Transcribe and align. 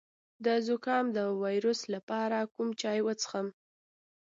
د 0.45 0.47
زکام 0.67 1.05
د 1.17 1.19
ویروس 1.43 1.81
لپاره 1.93 2.37
کوم 2.53 2.69
چای 2.81 2.99
وڅښم؟ 3.03 3.47